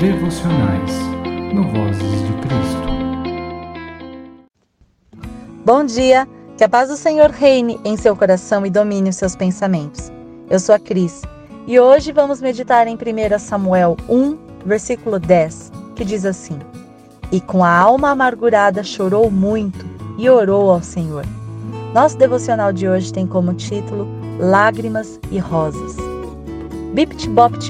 devocionais 0.00 0.92
no 1.52 1.62
Vozes 1.62 2.22
de 2.26 2.32
Cristo. 2.40 2.88
Bom 5.62 5.84
dia, 5.84 6.26
que 6.56 6.64
a 6.64 6.68
paz 6.70 6.88
do 6.88 6.96
Senhor 6.96 7.28
reine 7.28 7.78
em 7.84 7.98
seu 7.98 8.16
coração 8.16 8.64
e 8.64 8.70
domine 8.70 9.10
os 9.10 9.16
seus 9.16 9.36
pensamentos. 9.36 10.10
Eu 10.48 10.58
sou 10.58 10.74
a 10.74 10.78
Cris 10.78 11.20
e 11.66 11.78
hoje 11.78 12.12
vamos 12.12 12.40
meditar 12.40 12.86
em 12.86 12.94
1 12.94 13.38
Samuel 13.38 13.94
1, 14.08 14.38
versículo 14.64 15.18
10, 15.18 15.70
que 15.94 16.02
diz 16.02 16.24
assim: 16.24 16.58
E 17.30 17.38
com 17.38 17.62
a 17.62 17.70
alma 17.70 18.08
amargurada 18.08 18.82
chorou 18.82 19.30
muito 19.30 19.84
e 20.16 20.30
orou 20.30 20.70
ao 20.70 20.82
Senhor. 20.82 21.26
Nosso 21.92 22.16
devocional 22.16 22.72
de 22.72 22.88
hoje 22.88 23.12
tem 23.12 23.26
como 23.26 23.52
título 23.52 24.08
Lágrimas 24.38 25.20
e 25.30 25.38
Rosas. 25.38 25.94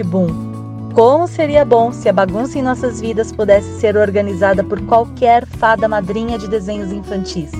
Boom 0.04 0.49
como 0.94 1.28
seria 1.28 1.64
bom 1.64 1.92
se 1.92 2.08
a 2.08 2.12
bagunça 2.12 2.58
em 2.58 2.62
nossas 2.62 3.00
vidas 3.00 3.32
pudesse 3.32 3.80
ser 3.80 3.96
organizada 3.96 4.64
por 4.64 4.80
qualquer 4.82 5.46
fada 5.46 5.88
madrinha 5.88 6.38
de 6.38 6.48
desenhos 6.48 6.92
infantis, 6.92 7.52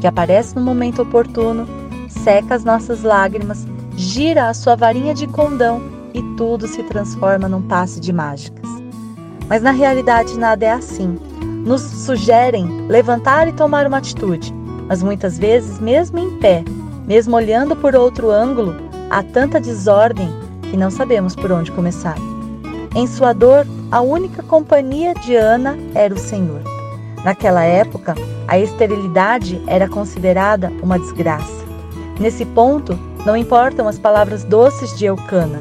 que 0.00 0.06
aparece 0.06 0.54
no 0.54 0.60
momento 0.60 1.02
oportuno, 1.02 1.66
seca 2.08 2.54
as 2.54 2.64
nossas 2.64 3.02
lágrimas, 3.02 3.66
gira 3.96 4.48
a 4.48 4.54
sua 4.54 4.76
varinha 4.76 5.12
de 5.12 5.26
condão 5.26 5.82
e 6.14 6.22
tudo 6.36 6.66
se 6.68 6.82
transforma 6.84 7.48
num 7.48 7.62
passe 7.62 8.00
de 8.00 8.12
mágicas. 8.12 8.68
Mas 9.48 9.62
na 9.62 9.70
realidade 9.70 10.38
nada 10.38 10.64
é 10.64 10.72
assim. 10.72 11.18
Nos 11.64 11.82
sugerem 11.82 12.86
levantar 12.86 13.48
e 13.48 13.52
tomar 13.52 13.86
uma 13.86 13.98
atitude, 13.98 14.54
mas 14.86 15.02
muitas 15.02 15.38
vezes, 15.38 15.80
mesmo 15.80 16.18
em 16.18 16.38
pé, 16.38 16.64
mesmo 17.06 17.36
olhando 17.36 17.74
por 17.74 17.94
outro 17.96 18.30
ângulo, 18.30 18.74
há 19.10 19.22
tanta 19.22 19.60
desordem 19.60 20.28
que 20.70 20.76
não 20.76 20.90
sabemos 20.90 21.34
por 21.34 21.50
onde 21.50 21.72
começar. 21.72 22.16
Em 22.94 23.06
sua 23.06 23.32
dor, 23.32 23.66
a 23.90 24.00
única 24.00 24.42
companhia 24.42 25.14
de 25.14 25.36
Ana 25.36 25.78
era 25.94 26.14
o 26.14 26.18
Senhor. 26.18 26.62
Naquela 27.24 27.62
época, 27.62 28.14
a 28.46 28.58
esterilidade 28.58 29.60
era 29.66 29.88
considerada 29.88 30.72
uma 30.82 30.98
desgraça. 30.98 31.64
Nesse 32.18 32.44
ponto, 32.44 32.98
não 33.24 33.36
importam 33.36 33.86
as 33.86 33.98
palavras 33.98 34.44
doces 34.44 34.96
de 34.96 35.04
Eucana. 35.04 35.60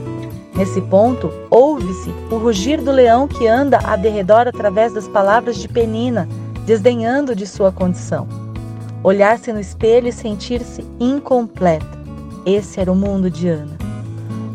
Nesse 0.56 0.81
ponto, 0.81 1.31
ouve-se 1.50 2.09
o 2.31 2.38
rugir 2.38 2.81
do 2.81 2.92
leão 2.92 3.28
que 3.28 3.47
anda 3.47 3.80
a 3.84 3.95
derredor 3.95 4.47
através 4.47 4.94
das 4.94 5.08
palavras 5.08 5.58
de 5.58 5.67
Penina, 5.67 6.28
desdenhando 6.66 7.36
de 7.36 7.45
sua 7.45 7.72
condição. 7.72 8.28
Olhar-se 9.03 9.53
no 9.53 9.59
espelho 9.59 10.08
e 10.08 10.12
sentir-se 10.12 10.84
incompleta. 11.00 11.86
Esse 12.45 12.80
era 12.80 12.91
o 12.91 12.95
mundo 12.95 13.30
de 13.30 13.50
Ana. 13.50 13.77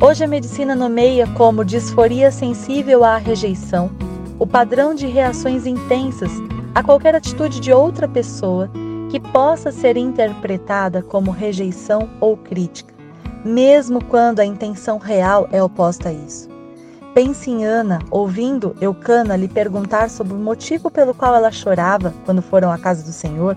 Hoje 0.05 0.25
a 0.25 0.27
medicina 0.27 0.75
nomeia 0.75 1.29
como 1.29 1.65
disforia 1.65 2.33
sensível 2.33 3.05
à 3.05 3.19
rejeição 3.19 3.89
o 4.37 4.45
padrão 4.45 4.97
de 4.97 5.07
reações 5.07 5.65
intensas 5.65 6.33
a 6.75 6.83
qualquer 6.83 7.15
atitude 7.15 7.61
de 7.61 7.73
outra 7.73 8.09
pessoa 8.09 8.69
que 9.09 9.21
possa 9.21 9.71
ser 9.71 9.97
interpretada 9.97 11.03
como 11.03 11.31
rejeição 11.31 12.11
ou 12.21 12.37
crítica, 12.37 12.93
mesmo 13.45 14.05
quando 14.05 14.41
a 14.41 14.45
intenção 14.45 14.99
real 14.99 15.49
é 15.53 15.63
oposta 15.63 16.09
a 16.09 16.13
isso. 16.13 16.49
Pense 17.15 17.49
em 17.49 17.65
Ana 17.65 18.01
ouvindo 18.11 18.75
Eucana 18.81 19.37
lhe 19.37 19.47
perguntar 19.47 20.11
sobre 20.11 20.35
o 20.35 20.37
motivo 20.37 20.91
pelo 20.91 21.15
qual 21.15 21.33
ela 21.33 21.53
chorava 21.53 22.13
quando 22.25 22.43
foram 22.43 22.73
à 22.73 22.77
casa 22.77 23.05
do 23.05 23.13
Senhor, 23.13 23.57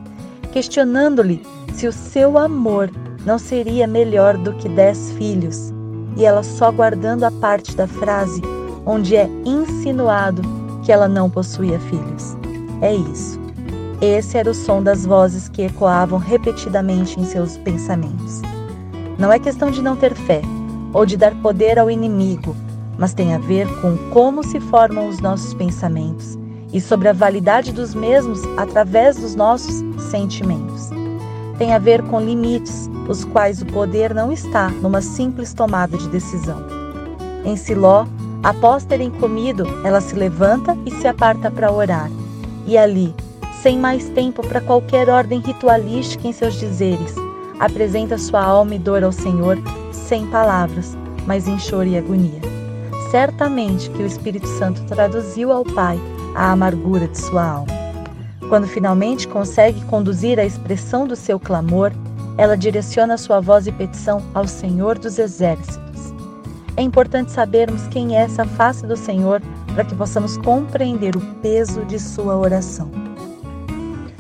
questionando-lhe 0.52 1.42
se 1.74 1.88
o 1.88 1.92
seu 1.92 2.38
amor 2.38 2.92
não 3.26 3.40
seria 3.40 3.88
melhor 3.88 4.38
do 4.38 4.54
que 4.54 4.70
dez 4.70 5.10
filhos 5.14 5.74
e 6.16 6.26
ela 6.26 6.44
só 6.44 6.72
guardando 6.72 7.24
a 7.24 7.32
parte 7.32 7.76
da 7.76 7.88
frase 7.88 8.42
onde 8.86 9.16
é 9.16 9.30
insinuado 9.46 10.42
que 10.84 10.92
ela 10.92 11.08
não 11.08 11.30
possuía 11.30 11.80
filhos. 11.80 12.38
É 12.82 12.94
isso. 12.94 13.40
Esse 14.02 14.38
era 14.38 14.52
o 14.52 14.54
som 14.54 14.84
das 14.84 15.06
vozes 15.06 15.50
que 15.50 15.64
ecoavam 15.64 16.20
repetidamente 16.20 17.20
em 17.20 17.26
seus 17.26 17.58
pensamentos. 17.58 18.42
Não 19.18 19.32
é 19.32 19.40
questão 19.40 19.72
de 19.72 19.82
não 19.82 19.96
ter 19.96 20.14
fé 20.14 20.42
ou 20.94 21.06
de 21.06 21.18
dar 21.18 21.34
poder 21.42 21.80
ao 21.80 21.90
inimigo, 21.90 22.56
mas 22.98 23.14
tem 23.14 23.34
a 23.34 23.40
ver 23.40 23.68
com 23.82 23.98
como 24.12 24.44
se 24.44 24.60
formam 24.60 25.08
os 25.10 25.20
nossos 25.20 25.54
pensamentos 25.54 26.38
e 26.74 26.82
sobre 26.82 27.08
a 27.08 27.14
validade 27.14 27.72
dos 27.72 27.94
mesmos 27.94 28.42
através 28.58 29.18
dos 29.18 29.34
nossos 29.34 29.84
sentimentos. 30.12 30.90
Tem 31.58 31.74
a 31.74 31.80
ver 31.80 32.02
com 32.04 32.20
limites, 32.20 32.90
os 33.08 33.24
quais 33.24 33.62
o 33.62 33.66
poder 33.66 34.14
não 34.14 34.32
está 34.32 34.70
numa 34.70 35.02
simples 35.02 35.54
tomada 35.54 35.98
de 35.98 36.10
decisão. 36.10 36.62
Em 37.46 37.56
Siló, 37.56 38.06
após 38.44 38.84
terem 38.84 39.10
comido, 39.10 39.66
ela 39.86 40.02
se 40.02 40.16
levanta 40.16 40.78
e 40.86 40.92
se 40.92 41.08
aparta 41.08 41.50
para 41.50 41.72
orar. 41.72 42.10
E 42.68 42.78
ali, 42.78 43.16
sem 43.62 43.80
mais 43.80 44.10
tempo 44.10 44.46
para 44.46 44.60
qualquer 44.60 45.10
ordem 45.10 45.40
ritualística 45.40 46.28
em 46.28 46.34
seus 46.34 46.56
dizeres, 46.60 47.16
apresenta 47.60 48.18
sua 48.18 48.44
alma 48.44 48.76
e 48.76 48.80
dor 48.80 49.04
ao 49.04 49.12
Senhor 49.12 49.58
sem 49.92 50.28
palavras, 50.28 50.98
mas 51.26 51.48
em 51.48 51.58
choro 51.58 51.88
e 51.88 51.98
agonia. 51.98 52.42
Certamente 53.12 53.90
que 53.92 54.04
o 54.04 54.06
Espírito 54.06 54.48
Santo 54.60 54.84
traduziu 54.86 55.52
ao 55.52 55.64
Pai 55.64 55.98
a 56.36 56.52
amargura 56.52 57.08
de 57.08 57.18
sua 57.18 57.46
alma. 57.46 57.75
Quando 58.50 58.68
finalmente 58.68 59.28
consegue 59.28 59.84
conduzir 59.86 60.40
a 60.40 60.46
expressão 60.46 61.08
do 61.08 61.16
seu 61.16 61.40
clamor, 61.40 61.92
ela 62.38 62.56
direciona 62.56 63.18
sua 63.18 63.40
voz 63.40 63.66
e 63.66 63.72
petição 63.72 64.22
ao 64.34 64.48
Senhor 64.48 65.00
dos 65.00 65.18
Exércitos. 65.18 66.14
É 66.78 66.82
importante 66.82 67.32
sabermos 67.32 67.88
quem 67.88 68.16
é 68.16 68.22
essa 68.22 68.46
face 68.46 68.86
do 68.86 68.96
Senhor 68.96 69.42
para 69.74 69.84
que 69.84 69.96
possamos 69.96 70.38
compreender 70.38 71.16
o 71.16 71.22
peso 71.42 71.84
de 71.86 71.98
sua 71.98 72.36
oração. 72.36 72.92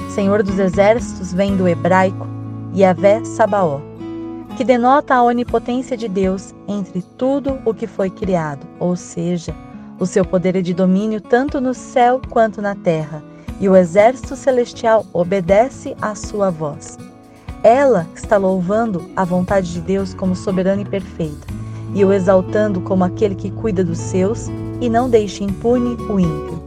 Senhor 0.09 0.41
dos 0.41 0.57
Exércitos 0.57 1.33
vem 1.33 1.55
do 1.55 1.67
hebraico 1.67 2.25
Yahvé 2.73 3.23
Sabaó, 3.25 3.81
que 4.57 4.63
denota 4.63 5.13
a 5.13 5.23
onipotência 5.23 5.97
de 5.97 6.07
Deus 6.07 6.55
entre 6.67 7.01
tudo 7.01 7.59
o 7.65 7.73
que 7.73 7.85
foi 7.85 8.09
criado, 8.09 8.65
ou 8.79 8.95
seja, 8.95 9.53
o 9.99 10.05
seu 10.05 10.25
poder 10.25 10.55
é 10.55 10.61
de 10.61 10.73
domínio 10.73 11.19
tanto 11.19 11.59
no 11.59 11.73
céu 11.73 12.21
quanto 12.29 12.61
na 12.61 12.73
terra, 12.73 13.21
e 13.59 13.69
o 13.69 13.75
exército 13.75 14.35
celestial 14.35 15.05
obedece 15.13 15.95
à 16.01 16.15
sua 16.15 16.49
voz. 16.49 16.97
Ela 17.63 18.07
está 18.13 18.37
louvando 18.37 19.09
a 19.15 19.23
vontade 19.23 19.73
de 19.73 19.81
Deus 19.81 20.13
como 20.13 20.35
soberana 20.35 20.81
e 20.81 20.85
perfeita, 20.85 21.47
e 21.93 22.03
o 22.03 22.13
exaltando 22.13 22.81
como 22.81 23.03
aquele 23.03 23.35
que 23.35 23.49
cuida 23.49 23.83
dos 23.83 23.97
seus 23.97 24.47
e 24.81 24.89
não 24.89 25.09
deixa 25.09 25.43
impune 25.43 25.95
o 26.09 26.19
ímpio. 26.19 26.63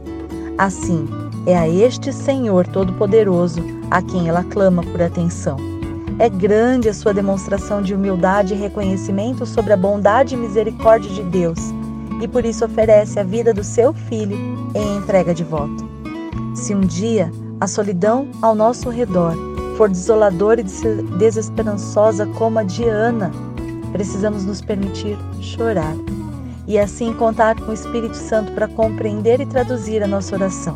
Assim, 0.57 1.07
é 1.45 1.57
a 1.57 1.69
este 1.69 2.11
Senhor 2.11 2.67
Todo-Poderoso 2.67 3.61
a 3.89 4.01
quem 4.01 4.27
ela 4.27 4.43
clama 4.43 4.83
por 4.83 5.01
atenção. 5.01 5.57
É 6.19 6.27
grande 6.27 6.89
a 6.89 6.93
sua 6.93 7.13
demonstração 7.13 7.81
de 7.81 7.93
humildade 7.93 8.53
e 8.53 8.57
reconhecimento 8.57 9.45
sobre 9.45 9.71
a 9.71 9.77
bondade 9.77 10.35
e 10.35 10.37
misericórdia 10.37 11.09
de 11.09 11.23
Deus, 11.23 11.59
e 12.21 12.27
por 12.27 12.43
isso 12.43 12.65
oferece 12.65 13.19
a 13.19 13.23
vida 13.23 13.53
do 13.53 13.63
seu 13.63 13.93
filho 13.93 14.35
em 14.75 14.97
entrega 14.97 15.33
de 15.33 15.45
voto. 15.45 15.88
Se 16.59 16.75
um 16.75 16.81
dia 16.81 17.31
a 17.61 17.67
solidão 17.67 18.27
ao 18.41 18.53
nosso 18.53 18.89
redor 18.89 19.33
for 19.77 19.89
desoladora 19.89 20.59
e 20.59 20.65
desesperançosa 21.17 22.27
como 22.37 22.59
a 22.59 22.63
de 22.63 22.83
Ana, 22.83 23.31
precisamos 23.93 24.43
nos 24.43 24.59
permitir 24.59 25.17
chorar 25.39 25.95
e 26.67 26.77
assim 26.77 27.13
contar 27.13 27.55
com 27.55 27.71
o 27.71 27.73
Espírito 27.73 28.17
Santo 28.17 28.51
para 28.51 28.67
compreender 28.67 29.39
e 29.39 29.45
traduzir 29.45 30.03
a 30.03 30.07
nossa 30.07 30.35
oração. 30.35 30.75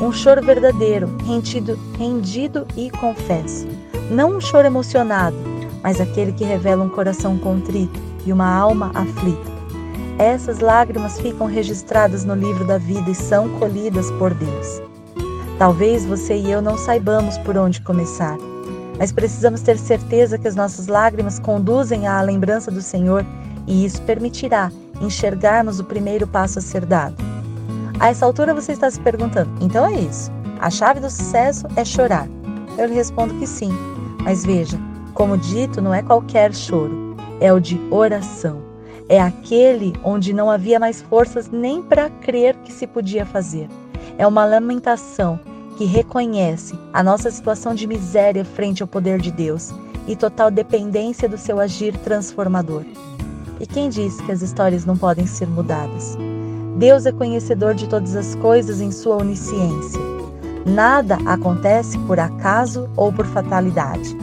Um 0.00 0.10
choro 0.10 0.42
verdadeiro, 0.42 1.14
rendido, 1.26 1.78
rendido 1.98 2.66
e 2.74 2.90
confesso. 2.90 3.66
Não 4.10 4.38
um 4.38 4.40
choro 4.40 4.66
emocionado, 4.66 5.36
mas 5.82 6.00
aquele 6.00 6.32
que 6.32 6.42
revela 6.42 6.82
um 6.82 6.88
coração 6.88 7.36
contrito 7.36 8.00
e 8.24 8.32
uma 8.32 8.48
alma 8.48 8.90
aflita. 8.94 9.55
Essas 10.18 10.60
lágrimas 10.60 11.20
ficam 11.20 11.46
registradas 11.46 12.24
no 12.24 12.34
livro 12.34 12.64
da 12.66 12.78
vida 12.78 13.10
e 13.10 13.14
são 13.14 13.50
colhidas 13.58 14.10
por 14.12 14.32
Deus. 14.32 14.80
Talvez 15.58 16.06
você 16.06 16.34
e 16.34 16.50
eu 16.50 16.62
não 16.62 16.78
saibamos 16.78 17.36
por 17.38 17.56
onde 17.58 17.82
começar, 17.82 18.38
mas 18.98 19.12
precisamos 19.12 19.60
ter 19.60 19.78
certeza 19.78 20.38
que 20.38 20.48
as 20.48 20.56
nossas 20.56 20.86
lágrimas 20.86 21.38
conduzem 21.38 22.06
à 22.06 22.22
lembrança 22.22 22.70
do 22.70 22.80
Senhor 22.80 23.26
e 23.66 23.84
isso 23.84 24.00
permitirá 24.02 24.72
enxergarmos 25.02 25.80
o 25.80 25.84
primeiro 25.84 26.26
passo 26.26 26.60
a 26.60 26.62
ser 26.62 26.86
dado. 26.86 27.16
A 28.00 28.08
essa 28.08 28.24
altura 28.24 28.54
você 28.54 28.72
está 28.72 28.90
se 28.90 29.00
perguntando: 29.00 29.50
então 29.60 29.84
é 29.84 30.00
isso? 30.00 30.30
A 30.60 30.70
chave 30.70 30.98
do 30.98 31.10
sucesso 31.10 31.66
é 31.76 31.84
chorar? 31.84 32.26
Eu 32.78 32.86
lhe 32.86 32.94
respondo 32.94 33.34
que 33.34 33.46
sim, 33.46 33.70
mas 34.22 34.46
veja, 34.46 34.78
como 35.12 35.36
dito, 35.36 35.82
não 35.82 35.92
é 35.92 36.02
qualquer 36.02 36.54
choro, 36.54 37.14
é 37.38 37.52
o 37.52 37.60
de 37.60 37.78
oração. 37.90 38.65
É 39.08 39.20
aquele 39.20 39.92
onde 40.02 40.32
não 40.32 40.50
havia 40.50 40.80
mais 40.80 41.00
forças 41.02 41.48
nem 41.50 41.82
para 41.82 42.10
crer 42.10 42.56
que 42.64 42.72
se 42.72 42.86
podia 42.86 43.24
fazer 43.24 43.68
é 44.18 44.26
uma 44.26 44.44
lamentação 44.44 45.38
que 45.76 45.84
reconhece 45.84 46.78
a 46.92 47.02
nossa 47.02 47.30
situação 47.30 47.74
de 47.74 47.86
miséria 47.86 48.44
frente 48.44 48.82
ao 48.82 48.88
poder 48.88 49.20
de 49.20 49.30
Deus 49.30 49.74
e 50.08 50.16
total 50.16 50.50
dependência 50.50 51.28
do 51.28 51.36
seu 51.36 51.60
agir 51.60 51.96
transformador. 51.98 52.82
E 53.60 53.66
quem 53.66 53.88
diz 53.88 54.20
que 54.22 54.32
as 54.32 54.42
histórias 54.42 54.84
não 54.84 54.96
podem 54.96 55.26
ser 55.26 55.46
mudadas? 55.46 56.16
Deus 56.78 57.06
é 57.06 57.12
conhecedor 57.12 57.74
de 57.74 57.88
todas 57.88 58.14
as 58.14 58.34
coisas 58.36 58.80
em 58.80 58.90
sua 58.90 59.16
onisciência. 59.16 60.00
Nada 60.64 61.18
acontece 61.26 61.98
por 62.00 62.18
acaso 62.18 62.88
ou 62.96 63.12
por 63.12 63.26
fatalidade, 63.26 64.16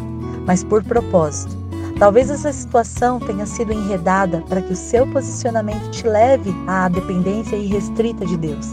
mas 0.45 0.63
por 0.63 0.83
propósito. 0.83 1.62
Talvez 1.99 2.29
essa 2.29 2.51
situação 2.51 3.19
tenha 3.19 3.45
sido 3.45 3.71
enredada 3.71 4.43
para 4.49 4.61
que 4.61 4.73
o 4.73 4.75
seu 4.75 5.07
posicionamento 5.07 5.89
te 5.91 6.07
leve 6.07 6.53
à 6.67 6.89
dependência 6.89 7.55
irrestrita 7.55 8.25
de 8.25 8.35
Deus. 8.35 8.67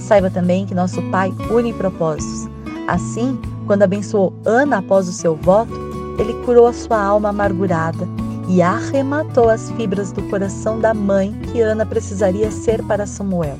Saiba 0.00 0.30
também 0.30 0.66
que 0.66 0.74
nosso 0.74 1.02
Pai 1.10 1.32
une 1.50 1.72
propósitos. 1.72 2.48
Assim, 2.88 3.38
quando 3.66 3.82
abençoou 3.82 4.32
Ana 4.44 4.78
após 4.78 5.08
o 5.08 5.12
seu 5.12 5.36
voto, 5.36 5.72
ele 6.18 6.34
curou 6.44 6.66
a 6.66 6.72
sua 6.72 7.00
alma 7.00 7.28
amargurada 7.28 8.08
e 8.48 8.60
arrematou 8.60 9.48
as 9.48 9.70
fibras 9.72 10.10
do 10.10 10.22
coração 10.24 10.80
da 10.80 10.92
mãe 10.92 11.32
que 11.52 11.60
Ana 11.60 11.86
precisaria 11.86 12.50
ser 12.50 12.82
para 12.82 13.06
Samuel. 13.06 13.56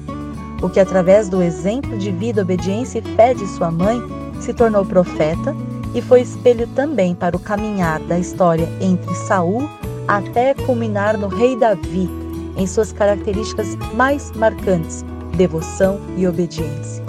O 0.61 0.69
que, 0.69 0.81
através 0.81 1.29
do 1.29 1.41
exemplo 1.41 1.97
de 1.97 2.11
vida, 2.11 2.43
obediência 2.43 2.99
e 2.99 3.15
fé 3.15 3.33
de 3.33 3.47
sua 3.47 3.71
mãe, 3.71 3.99
se 4.41 4.53
tornou 4.53 4.85
profeta 4.85 5.55
e 5.95 6.03
foi 6.03 6.21
espelho 6.23 6.67
também 6.69 7.15
para 7.15 7.37
o 7.37 7.41
caminhar 7.41 8.01
da 8.01 8.19
história 8.19 8.69
entre 8.81 9.15
Saul 9.15 9.69
até 10.07 10.55
culminar 10.55 11.17
no 11.17 11.29
rei 11.29 11.57
Davi, 11.57 12.09
em 12.57 12.67
suas 12.67 12.93
características 12.93 13.77
mais 13.95 14.31
marcantes, 14.33 15.05
devoção 15.37 16.01
e 16.17 16.27
obediência. 16.27 17.05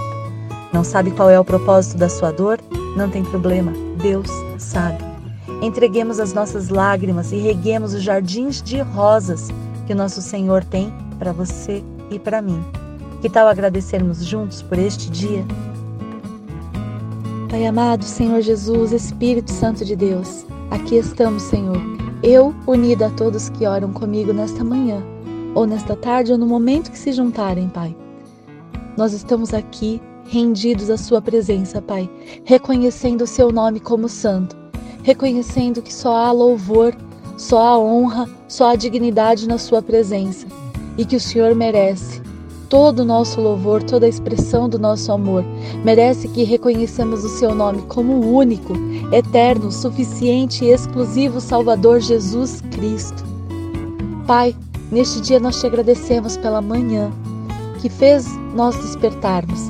Não 0.71 0.83
sabe 0.83 1.11
qual 1.11 1.29
é 1.29 1.39
o 1.39 1.45
propósito 1.45 1.97
da 1.97 2.07
sua 2.07 2.31
dor? 2.31 2.59
Não 2.95 3.09
tem 3.09 3.23
problema, 3.23 3.73
Deus 4.01 4.29
sabe. 4.57 5.03
Entreguemos 5.61 6.19
as 6.19 6.33
nossas 6.33 6.69
lágrimas 6.69 7.31
e 7.31 7.37
reguemos 7.37 7.93
os 7.93 8.01
jardins 8.01 8.61
de 8.61 8.79
rosas 8.81 9.49
que 9.85 9.93
o 9.93 9.95
nosso 9.95 10.21
Senhor 10.21 10.63
tem 10.63 10.93
para 11.19 11.31
você 11.31 11.83
e 12.09 12.17
para 12.17 12.41
mim. 12.41 12.63
Que 13.21 13.29
tal 13.29 13.47
agradecermos 13.47 14.25
juntos 14.25 14.61
por 14.61 14.79
este 14.79 15.09
dia? 15.09 15.45
Pai 17.51 17.65
amado, 17.65 18.05
Senhor 18.05 18.39
Jesus, 18.39 18.93
Espírito 18.93 19.51
Santo 19.51 19.83
de 19.83 19.93
Deus, 19.93 20.45
aqui 20.69 20.95
estamos, 20.95 21.43
Senhor. 21.43 21.81
Eu 22.23 22.55
unida 22.65 23.07
a 23.07 23.09
todos 23.09 23.49
que 23.49 23.67
oram 23.67 23.91
comigo 23.91 24.31
nesta 24.31 24.63
manhã, 24.63 25.03
ou 25.53 25.67
nesta 25.67 25.93
tarde, 25.93 26.31
ou 26.31 26.37
no 26.37 26.47
momento 26.47 26.89
que 26.89 26.97
se 26.97 27.11
juntarem, 27.11 27.67
Pai. 27.67 27.93
Nós 28.95 29.11
estamos 29.11 29.53
aqui 29.53 30.01
rendidos 30.29 30.89
à 30.89 30.95
Sua 30.95 31.21
presença, 31.21 31.81
Pai, 31.81 32.09
reconhecendo 32.45 33.23
o 33.25 33.27
Seu 33.27 33.51
nome 33.51 33.81
como 33.81 34.07
Santo, 34.07 34.55
reconhecendo 35.03 35.81
que 35.81 35.93
só 35.93 36.15
há 36.15 36.31
louvor, 36.31 36.95
só 37.35 37.59
há 37.59 37.77
honra, 37.77 38.29
só 38.47 38.69
há 38.69 38.77
dignidade 38.77 39.45
na 39.45 39.57
Sua 39.57 39.81
presença 39.81 40.47
e 40.97 41.03
que 41.03 41.17
o 41.17 41.19
Senhor 41.19 41.53
merece 41.53 42.21
todo 42.71 42.99
o 42.99 43.05
nosso 43.05 43.41
louvor, 43.41 43.83
toda 43.83 44.05
a 44.05 44.09
expressão 44.09 44.69
do 44.69 44.79
nosso 44.79 45.11
amor. 45.11 45.43
Merece 45.83 46.29
que 46.29 46.45
reconheçamos 46.45 47.25
o 47.25 47.27
seu 47.27 47.53
nome 47.53 47.81
como 47.81 48.33
único, 48.33 48.71
eterno, 49.11 49.69
suficiente 49.69 50.63
e 50.63 50.69
exclusivo 50.69 51.41
Salvador 51.41 51.99
Jesus 51.99 52.61
Cristo. 52.71 53.25
Pai, 54.25 54.55
neste 54.89 55.19
dia 55.19 55.37
nós 55.37 55.59
te 55.59 55.67
agradecemos 55.67 56.37
pela 56.37 56.61
manhã 56.61 57.11
que 57.81 57.89
fez 57.89 58.25
nós 58.55 58.77
despertarmos, 58.77 59.69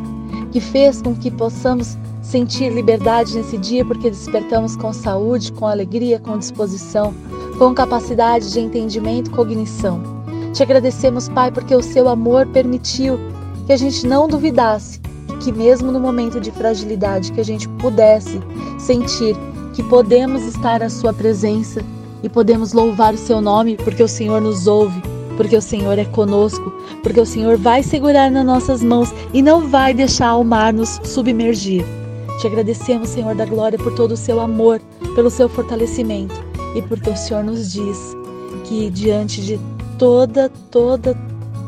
que 0.51 0.61
fez 0.61 1.01
com 1.01 1.15
que 1.15 1.31
possamos 1.31 1.97
sentir 2.21 2.69
liberdade 2.71 3.35
nesse 3.35 3.57
dia 3.57 3.83
porque 3.83 4.11
despertamos 4.11 4.75
com 4.75 4.93
saúde, 4.93 5.51
com 5.53 5.65
alegria, 5.65 6.19
com 6.19 6.37
disposição, 6.37 7.15
com 7.57 7.73
capacidade 7.73 8.51
de 8.51 8.59
entendimento, 8.59 9.31
cognição. 9.31 10.20
Te 10.53 10.63
agradecemos, 10.63 11.29
Pai, 11.29 11.49
porque 11.49 11.73
o 11.73 11.81
seu 11.81 12.09
amor 12.09 12.45
permitiu 12.47 13.17
que 13.65 13.71
a 13.71 13.77
gente 13.77 14.05
não 14.05 14.27
duvidasse 14.27 14.99
e 15.29 15.37
que 15.37 15.51
mesmo 15.51 15.91
no 15.91 15.99
momento 15.99 16.41
de 16.41 16.51
fragilidade 16.51 17.31
que 17.31 17.39
a 17.39 17.45
gente 17.45 17.69
pudesse 17.69 18.39
sentir 18.77 19.35
que 19.73 19.81
podemos 19.83 20.43
estar 20.43 20.83
à 20.83 20.89
sua 20.89 21.13
presença 21.13 21.81
e 22.21 22.27
podemos 22.27 22.73
louvar 22.73 23.13
o 23.13 23.17
seu 23.17 23.39
nome 23.39 23.77
porque 23.77 24.03
o 24.03 24.07
Senhor 24.07 24.41
nos 24.41 24.67
ouve, 24.67 25.01
porque 25.37 25.55
o 25.55 25.61
Senhor 25.61 25.97
é 25.97 26.03
conosco, 26.03 26.71
porque 27.01 27.21
o 27.21 27.25
Senhor 27.25 27.57
vai 27.57 27.81
segurar 27.81 28.29
nas 28.29 28.45
nossas 28.45 28.83
mãos 28.83 29.13
e 29.33 29.41
não 29.41 29.69
vai 29.69 29.93
deixar 29.93 30.35
o 30.35 30.43
mar 30.43 30.73
nos 30.73 30.99
submergir. 31.05 31.85
Te 32.41 32.47
agradecemos, 32.47 33.09
Senhor 33.09 33.35
da 33.35 33.45
glória, 33.45 33.79
por 33.79 33.95
todo 33.95 34.11
o 34.11 34.17
seu 34.17 34.41
amor, 34.41 34.81
pelo 35.15 35.29
seu 35.29 35.47
fortalecimento 35.47 36.35
e 36.75 36.81
porque 36.81 37.09
o 37.09 37.15
Senhor 37.15 37.43
nos 37.43 37.71
diz 37.71 38.15
que 38.65 38.89
diante 38.89 39.41
de 39.41 39.59
toda, 40.01 40.49
toda, 40.71 41.15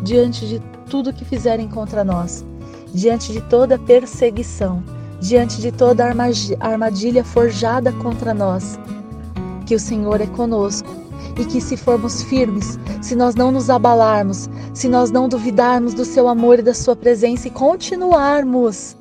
diante 0.01 0.47
de 0.47 0.59
tudo 0.89 1.13
que 1.13 1.24
fizerem 1.24 1.68
contra 1.68 2.03
nós, 2.03 2.44
diante 2.91 3.31
de 3.31 3.39
toda 3.41 3.77
perseguição, 3.77 4.83
diante 5.21 5.62
de 5.62 5.71
toda 5.71 6.03
armadilha 6.03 7.24
forjada 7.24 7.91
contra 7.91 8.33
nós, 8.33 8.80
que 9.68 9.75
o 9.75 9.80
Senhor 9.80 10.19
é 10.19 10.25
conosco 10.25 10.89
e 11.38 11.45
que 11.45 11.62
se 11.62 11.77
formos 11.77 12.24
firmes, 12.24 12.80
se 13.03 13.15
nós 13.15 13.35
não 13.35 13.51
nos 13.51 13.69
abalarmos, 13.69 14.50
se 14.74 14.89
nós 14.89 15.12
não 15.12 15.29
duvidarmos 15.29 15.94
do 15.94 16.03
seu 16.03 16.27
amor 16.27 16.57
e 16.57 16.63
da 16.63 16.74
sua 16.74 16.95
presença 16.95 17.50
e 17.50 17.51
continuarmos 17.51 18.97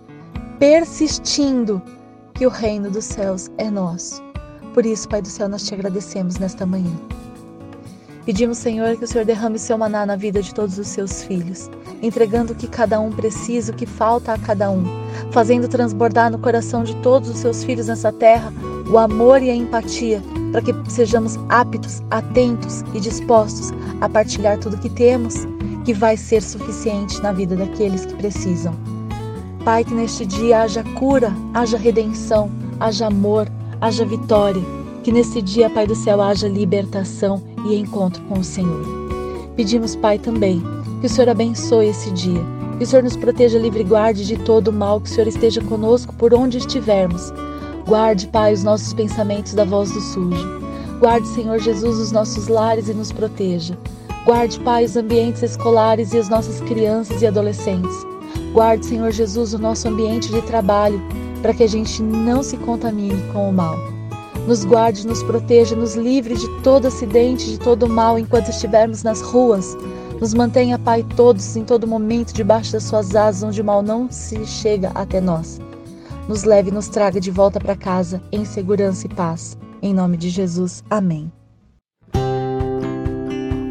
persistindo, 0.59 1.81
que 2.35 2.47
o 2.47 2.51
reino 2.51 2.91
dos 2.91 3.07
céus 3.07 3.51
é 3.57 3.71
nosso. 3.71 4.23
Por 4.75 4.85
isso, 4.85 5.09
Pai 5.09 5.23
do 5.23 5.29
céu, 5.29 5.49
nós 5.49 5.63
te 5.63 5.73
agradecemos 5.73 6.37
nesta 6.37 6.67
manhã. 6.67 7.22
Pedimos, 8.25 8.59
Senhor, 8.59 8.97
que 8.97 9.05
o 9.05 9.09
Senhor 9.09 9.25
derrame 9.25 9.59
seu 9.59 9.77
maná 9.77 10.07
na 10.07 10.15
vida 10.15 10.41
de 10.41 10.55
todos 10.55 10.79
os 10.79 10.87
seus 10.87 11.25
filhos, 11.25 11.69
entregando 12.01 12.53
o 12.53 12.57
que 12.57 12.69
cada 12.69 13.01
um 13.01 13.11
precisa, 13.11 13.73
o 13.73 13.75
que 13.75 13.85
falta 13.85 14.33
a 14.33 14.39
cada 14.39 14.71
um, 14.71 14.85
fazendo 15.33 15.67
transbordar 15.67 16.31
no 16.31 16.39
coração 16.39 16.85
de 16.85 16.95
todos 16.97 17.29
os 17.29 17.39
seus 17.39 17.65
filhos 17.65 17.89
nessa 17.89 18.13
terra 18.13 18.53
o 18.89 18.97
amor 18.97 19.43
e 19.43 19.51
a 19.51 19.55
empatia, 19.55 20.23
para 20.53 20.63
que 20.63 20.73
sejamos 20.89 21.37
aptos, 21.49 22.01
atentos 22.13 22.83
e 22.95 23.01
dispostos 23.01 23.73
a 24.01 24.09
partilhar 24.09 24.59
tudo 24.59 24.79
que 24.79 24.91
temos, 24.91 25.35
que 25.85 25.93
vai 25.93 26.17
ser 26.17 26.43
suficiente 26.43 27.21
na 27.23 27.33
vida 27.33 27.57
daqueles 27.57 28.07
que 28.07 28.15
precisam. 28.15 28.75
Pai, 29.65 29.85
que 29.85 29.95
neste 29.95 30.25
dia 30.27 30.63
haja 30.63 30.85
cura, 30.97 31.33
haja 31.55 31.77
redenção, 31.77 32.51
haja 32.79 33.09
amor, 33.09 33.49
haja 33.81 34.05
vitória 34.05 34.63
que 35.03 35.11
nesse 35.11 35.43
dia, 35.43 35.69
Pai 35.69 35.87
do 35.87 35.97
céu, 35.97 36.23
haja 36.23 36.49
libertação 36.49 37.43
e 37.67 37.77
encontro 37.77 38.23
com 38.25 38.39
o 38.39 38.45
Senhor. 38.45 38.85
Pedimos, 39.57 39.95
Pai, 39.97 40.19
também 40.19 40.63
que 41.01 41.07
o 41.07 41.09
Senhor 41.09 41.29
abençoe 41.29 41.89
esse 41.89 42.11
dia, 42.13 42.41
que 42.79 42.85
o 42.85 42.87
Senhor 42.87 43.03
nos 43.03 43.17
proteja 43.17 43.59
livre 43.59 43.81
e 43.81 43.85
guarde 43.85 44.25
de 44.25 44.37
todo 44.37 44.69
o 44.69 44.73
mal, 44.73 45.01
que 45.01 45.11
o 45.11 45.13
Senhor 45.13 45.27
esteja 45.27 45.61
conosco 45.63 46.15
por 46.15 46.33
onde 46.33 46.59
estivermos. 46.59 47.33
Guarde, 47.87 48.29
Pai, 48.29 48.53
os 48.53 48.63
nossos 48.63 48.93
pensamentos 48.95 49.55
da 49.55 49.65
voz 49.65 49.91
do 49.91 50.01
sujo. 50.01 50.63
Guarde, 51.01 51.27
Senhor 51.29 51.59
Jesus, 51.59 51.99
os 51.99 52.13
nossos 52.13 52.47
lares 52.47 52.89
e 52.89 52.95
nos 52.95 53.11
proteja. 53.11 53.77
Guarde, 54.25 54.61
Pai, 54.61 54.85
os 54.85 54.97
ambientes 54.97 55.43
escolares 55.43 56.13
e 56.13 56.19
as 56.19 56.29
nossas 56.29 56.61
crianças 56.61 57.21
e 57.21 57.27
adolescentes. 57.27 58.07
Guarde, 58.53 58.87
Senhor 58.87 59.11
Jesus, 59.11 59.53
o 59.53 59.59
nosso 59.59 59.89
ambiente 59.89 60.31
de 60.31 60.41
trabalho, 60.43 61.03
para 61.43 61.53
que 61.53 61.65
a 61.65 61.69
gente 61.69 62.01
não 62.03 62.43
se 62.43 62.57
contamine 62.57 63.21
com 63.33 63.51
o 63.51 63.53
mal. 63.53 63.92
Nos 64.47 64.65
guarde, 64.65 65.07
nos 65.07 65.23
proteja, 65.23 65.77
nos 65.77 65.95
livre 65.95 66.35
de 66.35 66.49
todo 66.63 66.87
acidente, 66.87 67.51
de 67.51 67.59
todo 67.59 67.89
mal 67.89 68.19
enquanto 68.19 68.49
estivermos 68.49 69.03
nas 69.03 69.21
ruas. 69.23 69.77
Nos 70.21 70.35
mantenha, 70.35 70.79
Pai, 70.79 71.05
todos 71.17 71.57
em 71.57 71.65
todo 71.65 71.87
momento 71.87 72.33
debaixo 72.33 72.73
das 72.73 72.85
suas 72.85 73.15
asas, 73.15 73.43
onde 73.43 73.61
o 73.61 73.65
mal 73.65 73.83
não 73.83 74.11
se 74.11 74.45
chega 74.45 74.91
até 74.95 75.21
nós. 75.21 75.61
Nos 76.29 76.45
leve 76.45 76.71
e 76.71 76.73
nos 76.73 76.89
traga 76.89 77.21
de 77.21 77.31
volta 77.31 77.61
para 77.61 77.77
casa 77.77 78.23
em 78.31 78.45
segurança 78.45 79.07
e 79.07 79.11
paz. 79.15 79.57
Em 79.81 79.93
nome 79.93 80.17
de 80.17 80.29
Jesus. 80.29 80.83
Amém. 80.89 81.31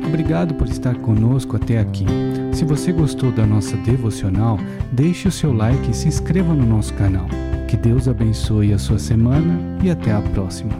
Obrigado 0.05 0.53
por 0.55 0.67
estar 0.67 0.97
conosco 0.99 1.55
até 1.55 1.79
aqui. 1.79 2.05
Se 2.53 2.65
você 2.65 2.91
gostou 2.91 3.31
da 3.31 3.45
nossa 3.45 3.77
devocional, 3.77 4.57
deixe 4.91 5.27
o 5.27 5.31
seu 5.31 5.53
like 5.53 5.89
e 5.89 5.93
se 5.93 6.09
inscreva 6.09 6.53
no 6.53 6.65
nosso 6.65 6.93
canal. 6.95 7.27
Que 7.71 7.77
Deus 7.77 8.09
abençoe 8.09 8.73
a 8.73 8.77
sua 8.77 8.99
semana 8.99 9.57
e 9.81 9.89
até 9.89 10.11
a 10.11 10.21
próxima. 10.21 10.73